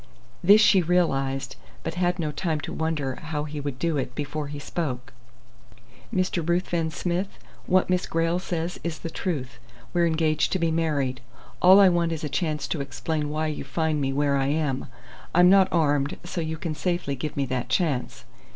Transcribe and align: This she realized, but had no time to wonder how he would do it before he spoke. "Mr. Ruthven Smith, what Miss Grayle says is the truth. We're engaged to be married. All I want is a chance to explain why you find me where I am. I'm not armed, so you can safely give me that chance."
This 0.43 0.59
she 0.61 0.81
realized, 0.81 1.57
but 1.83 1.93
had 1.93 2.17
no 2.17 2.31
time 2.31 2.59
to 2.61 2.73
wonder 2.73 3.17
how 3.17 3.43
he 3.43 3.59
would 3.59 3.77
do 3.77 3.97
it 3.97 4.15
before 4.15 4.47
he 4.47 4.57
spoke. 4.57 5.13
"Mr. 6.11 6.41
Ruthven 6.43 6.89
Smith, 6.89 7.37
what 7.67 7.87
Miss 7.87 8.07
Grayle 8.07 8.39
says 8.39 8.79
is 8.83 8.97
the 8.97 9.11
truth. 9.11 9.59
We're 9.93 10.07
engaged 10.07 10.51
to 10.53 10.57
be 10.57 10.71
married. 10.71 11.21
All 11.61 11.79
I 11.79 11.89
want 11.89 12.11
is 12.11 12.23
a 12.23 12.29
chance 12.29 12.67
to 12.69 12.81
explain 12.81 13.29
why 13.29 13.45
you 13.45 13.63
find 13.63 14.01
me 14.01 14.11
where 14.11 14.37
I 14.37 14.47
am. 14.47 14.87
I'm 15.35 15.51
not 15.51 15.71
armed, 15.71 16.17
so 16.23 16.41
you 16.41 16.57
can 16.57 16.73
safely 16.73 17.15
give 17.15 17.37
me 17.37 17.45
that 17.45 17.69
chance." 17.69 18.23